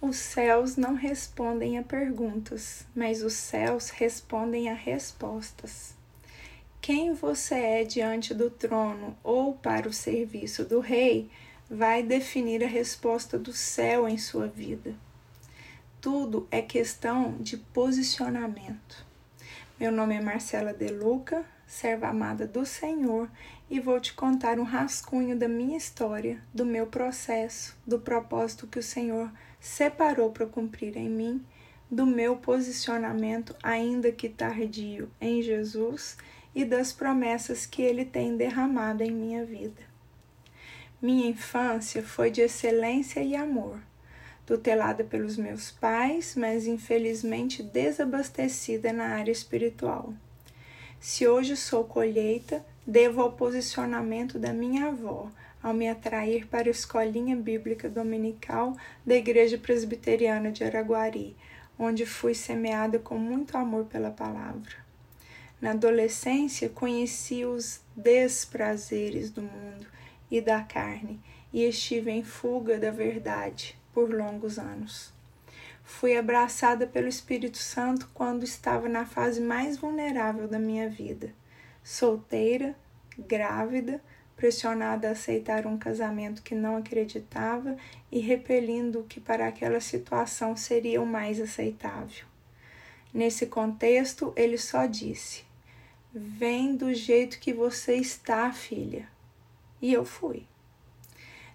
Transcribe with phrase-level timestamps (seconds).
[0.00, 5.92] Os céus não respondem a perguntas, mas os céus respondem a respostas.
[6.80, 11.28] Quem você é diante do trono ou para o serviço do Rei
[11.68, 14.94] vai definir a resposta do céu em sua vida.
[16.00, 19.04] Tudo é questão de posicionamento.
[19.80, 23.28] Meu nome é Marcela De Luca, serva amada do Senhor,
[23.68, 28.78] e vou te contar um rascunho da minha história, do meu processo, do propósito que
[28.78, 29.28] o Senhor
[29.60, 31.44] separou para cumprir em mim,
[31.90, 36.16] do meu posicionamento, ainda que tardio, em Jesus
[36.54, 39.82] e das promessas que Ele tem derramado em minha vida.
[41.00, 43.80] Minha infância foi de excelência e amor,
[44.44, 50.12] tutelada pelos meus pais, mas infelizmente desabastecida na área espiritual.
[50.98, 55.30] Se hoje sou colheita, devo ao posicionamento da minha avó,
[55.62, 61.36] ao me atrair para a escolinha bíblica dominical da Igreja Presbiteriana de Araguari,
[61.78, 64.76] onde fui semeada com muito amor pela palavra.
[65.60, 69.86] Na adolescência, conheci os desprazeres do mundo
[70.30, 71.20] e da carne
[71.52, 75.12] e estive em fuga da verdade por longos anos.
[75.82, 81.32] Fui abraçada pelo Espírito Santo quando estava na fase mais vulnerável da minha vida,
[81.82, 82.76] solteira,
[83.18, 84.00] grávida,
[84.38, 87.76] pressionada a aceitar um casamento que não acreditava
[88.10, 92.24] e repelindo o que para aquela situação seria o mais aceitável.
[93.12, 95.42] Nesse contexto, ele só disse:
[96.14, 99.08] Vem do jeito que você está, filha.
[99.82, 100.46] E eu fui.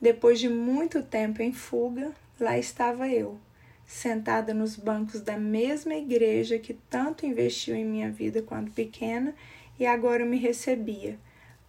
[0.00, 3.40] Depois de muito tempo em fuga, lá estava eu,
[3.84, 9.34] sentada nos bancos da mesma igreja que tanto investiu em minha vida quando pequena
[9.80, 11.18] e agora me recebia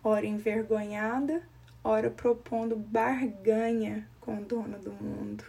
[0.03, 1.41] ora envergonhada,
[1.83, 5.43] ora propondo barganha com o dono do mundo.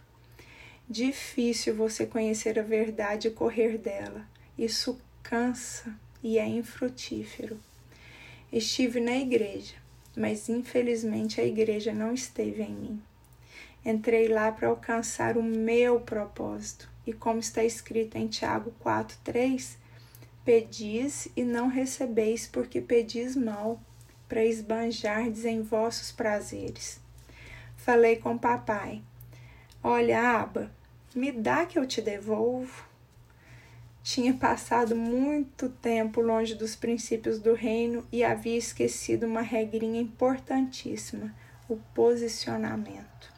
[0.89, 4.27] Difícil você conhecer a verdade e correr dela.
[4.59, 7.61] Isso cansa e é infrutífero.
[8.53, 9.77] Estive na igreja,
[10.17, 13.03] mas infelizmente a igreja não esteve em mim.
[13.85, 19.79] Entrei lá para alcançar o meu propósito, e como está escrito em Tiago 4:3,
[20.45, 23.81] pedis e não recebeis porque pedis mal
[24.31, 27.01] para esbanjardes em vossos prazeres.
[27.77, 29.03] Falei com papai:
[29.83, 30.71] Olha, Aba,
[31.15, 32.89] me dá que eu te devolvo.
[34.05, 41.35] Tinha passado muito tempo longe dos princípios do reino e havia esquecido uma regrinha importantíssima:
[41.69, 43.35] o posicionamento.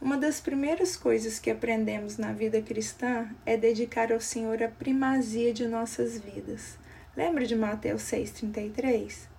[0.00, 5.52] Uma das primeiras coisas que aprendemos na vida cristã é dedicar ao Senhor a primazia
[5.52, 6.76] de nossas vidas.
[7.16, 9.37] Lembra de Mateus 6,33?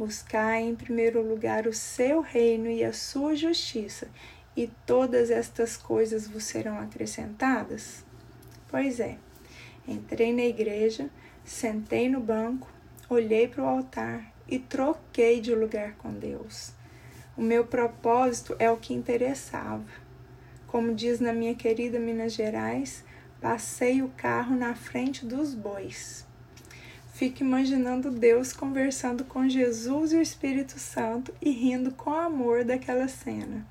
[0.00, 4.08] Buscai em primeiro lugar o seu reino e a sua justiça,
[4.56, 8.02] e todas estas coisas vos serão acrescentadas?
[8.66, 9.18] Pois é,
[9.86, 11.10] entrei na igreja,
[11.44, 12.66] sentei no banco,
[13.10, 16.72] olhei para o altar e troquei de lugar com Deus.
[17.36, 19.84] O meu propósito é o que interessava.
[20.66, 23.04] Como diz na minha querida Minas Gerais,
[23.38, 26.29] passei o carro na frente dos bois.
[27.20, 33.08] Fico imaginando Deus conversando com Jesus e o Espírito Santo e rindo com amor daquela
[33.08, 33.66] cena.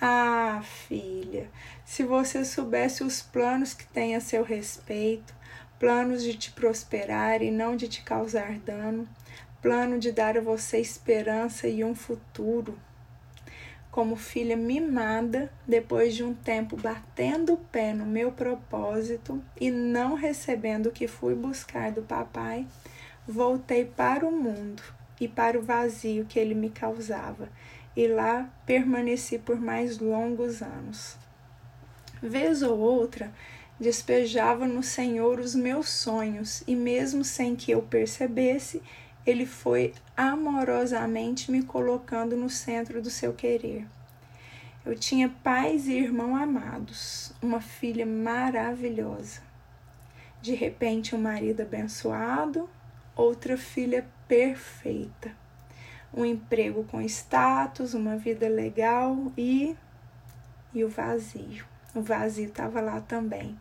[0.00, 1.50] Ah, filha,
[1.84, 5.34] se você soubesse os planos que tem a seu respeito,
[5.80, 9.08] planos de te prosperar e não de te causar dano,
[9.60, 12.78] plano de dar a você esperança e um futuro
[13.90, 20.14] como filha mimada, depois de um tempo batendo o pé no meu propósito e não
[20.14, 22.66] recebendo o que fui buscar do papai,
[23.26, 24.82] voltei para o mundo
[25.20, 27.48] e para o vazio que ele me causava,
[27.96, 31.16] e lá permaneci por mais longos anos.
[32.22, 33.32] Vez ou outra,
[33.78, 38.82] despejava no Senhor os meus sonhos, e mesmo sem que eu percebesse,
[39.26, 43.86] ele foi amorosamente me colocando no centro do seu querer.
[44.84, 49.42] Eu tinha pais e irmão amados, uma filha maravilhosa.
[50.40, 52.68] De repente, um marido abençoado,
[53.14, 55.32] outra filha perfeita.
[56.14, 59.76] Um emprego com status, uma vida legal e
[60.72, 61.64] e o vazio.
[61.94, 63.58] O vazio estava lá também,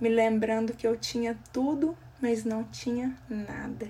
[0.00, 3.88] me lembrando que eu tinha tudo, mas não tinha nada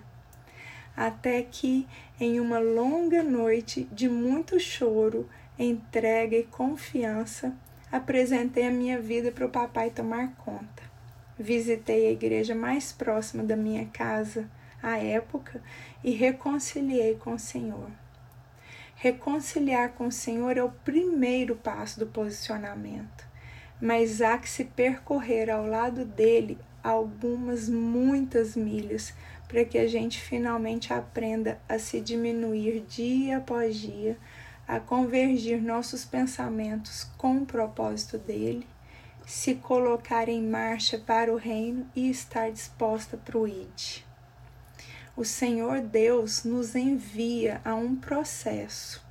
[0.98, 1.86] até que,
[2.18, 7.54] em uma longa noite de muito choro, entrega e confiança,
[7.90, 10.82] apresentei a minha vida para o papai tomar conta.
[11.38, 14.50] Visitei a igreja mais próxima da minha casa
[14.82, 15.62] à época
[16.02, 17.90] e reconciliei com o Senhor.
[18.96, 23.28] Reconciliar com o Senhor é o primeiro passo do posicionamento.
[23.80, 29.12] mas há que se percorrer ao lado dele algumas, muitas milhas,
[29.46, 34.16] para que a gente finalmente aprenda a se diminuir dia após dia,
[34.66, 38.66] a convergir nossos pensamentos com o propósito dele,
[39.26, 44.02] se colocar em marcha para o reino e estar disposta para o ID.
[45.16, 49.04] O Senhor Deus nos envia a um processo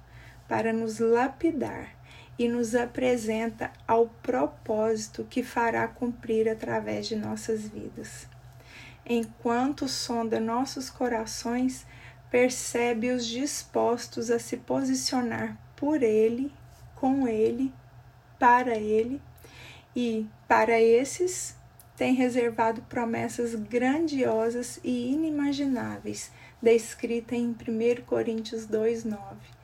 [0.47, 1.96] para nos lapidar
[2.37, 8.27] e nos apresenta ao propósito que fará cumprir através de nossas vidas.
[9.05, 11.85] Enquanto sonda nossos corações,
[12.29, 16.51] percebe-os dispostos a se posicionar por Ele,
[16.95, 17.73] com Ele,
[18.37, 19.21] para Ele,
[19.95, 21.55] e para esses
[21.95, 26.31] tem reservado promessas grandiosas e inimagináveis,
[26.61, 29.56] descrita em 1 Coríntios 2:9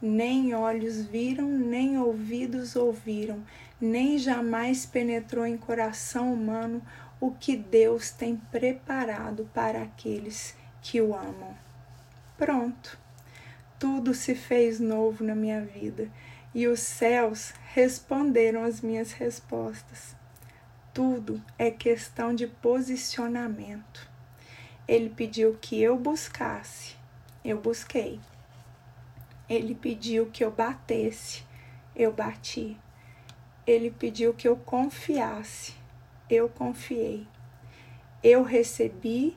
[0.00, 3.42] nem olhos viram, nem ouvidos ouviram,
[3.80, 6.82] nem jamais penetrou em coração humano
[7.20, 11.56] o que Deus tem preparado para aqueles que o amam.
[12.36, 12.98] Pronto,
[13.78, 16.10] tudo se fez novo na minha vida
[16.54, 20.14] e os céus responderam as minhas respostas.
[20.92, 24.08] Tudo é questão de posicionamento.
[24.86, 26.94] Ele pediu que eu buscasse,
[27.44, 28.20] eu busquei.
[29.48, 31.42] Ele pediu que eu batesse,
[31.94, 32.76] eu bati.
[33.66, 35.74] Ele pediu que eu confiasse,
[36.30, 37.26] eu confiei.
[38.22, 39.36] Eu recebi,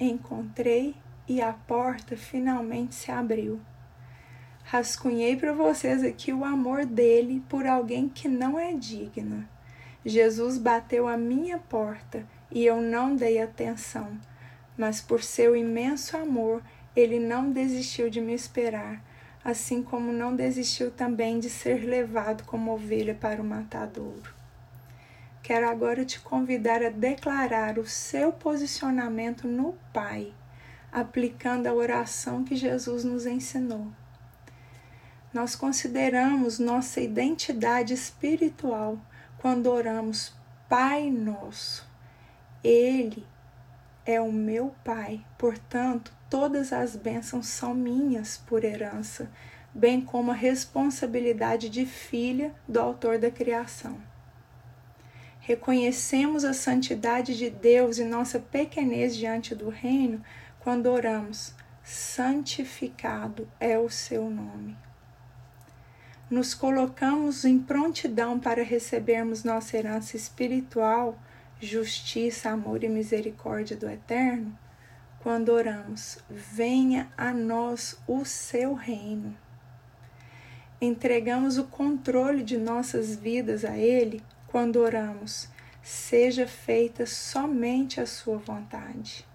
[0.00, 0.94] encontrei
[1.28, 3.60] e a porta finalmente se abriu.
[4.64, 9.46] Rascunhei para vocês aqui o amor dele por alguém que não é digna.
[10.06, 14.18] Jesus bateu a minha porta e eu não dei atenção,
[14.76, 16.62] mas por seu imenso amor,
[16.96, 19.02] ele não desistiu de me esperar
[19.44, 24.32] assim como não desistiu também de ser levado como ovelha para o matadouro.
[25.42, 30.32] Quero agora te convidar a declarar o seu posicionamento no Pai,
[30.90, 33.88] aplicando a oração que Jesus nos ensinou.
[35.34, 38.98] Nós consideramos nossa identidade espiritual
[39.36, 40.32] quando oramos
[40.66, 41.86] Pai Nosso.
[42.62, 43.26] Ele
[44.06, 49.30] é o meu Pai, portanto, todas as bênçãos são minhas por herança,
[49.74, 53.96] bem como a responsabilidade de filha do Autor da criação.
[55.40, 60.22] Reconhecemos a santidade de Deus e nossa pequenez diante do Reino
[60.60, 64.76] quando oramos: Santificado é o seu nome.
[66.30, 71.18] Nos colocamos em prontidão para recebermos nossa herança espiritual,
[71.64, 74.56] justiça, amor e misericórdia do Eterno
[75.24, 79.34] quando oramos: venha a nós o seu reino.
[80.80, 85.48] Entregamos o controle de nossas vidas a Ele quando oramos:
[85.82, 89.26] seja feita somente a Sua vontade.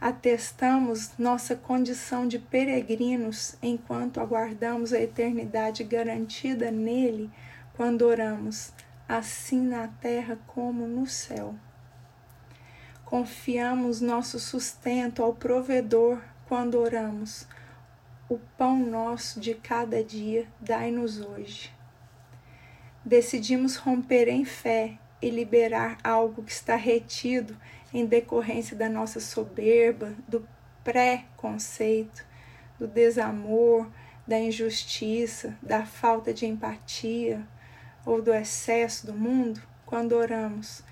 [0.00, 7.28] Atestamos nossa condição de peregrinos enquanto aguardamos a eternidade garantida nele
[7.74, 8.72] quando oramos,
[9.08, 11.54] assim na terra como no céu.
[13.06, 17.48] Confiamos nosso sustento ao provedor quando oramos.
[18.28, 21.72] O pão nosso de cada dia dai-nos hoje.
[23.02, 27.56] Decidimos romper em fé e liberar algo que está retido
[27.94, 30.46] em decorrência da nossa soberba, do
[30.84, 32.26] pré-conceito,
[32.78, 33.90] do desamor,
[34.26, 37.48] da injustiça, da falta de empatia
[38.08, 40.82] ou do excesso do mundo quando oramos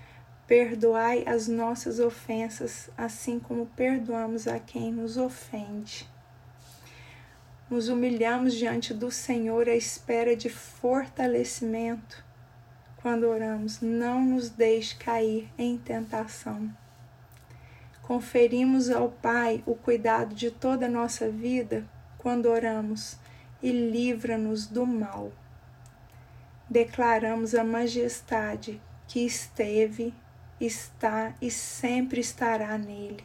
[0.47, 6.09] Perdoai as nossas ofensas, assim como perdoamos a quem nos ofende.
[7.69, 12.23] Nos humilhamos diante do Senhor à espera de fortalecimento.
[13.01, 16.73] Quando oramos, não nos deixe cair em tentação.
[18.01, 21.85] Conferimos ao Pai o cuidado de toda a nossa vida
[22.17, 23.17] quando oramos
[23.61, 25.33] e livra-nos do mal.
[26.69, 30.13] Declaramos a majestade que esteve
[30.59, 33.23] está e sempre estará nele.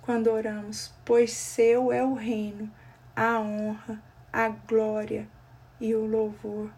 [0.00, 2.70] Quando oramos, pois seu é o reino,
[3.14, 4.02] a honra,
[4.32, 5.28] a glória
[5.80, 6.70] e o louvor,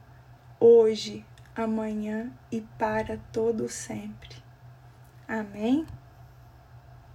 [0.58, 1.24] hoje,
[1.54, 4.36] amanhã e para todo sempre.
[5.28, 5.86] Amém?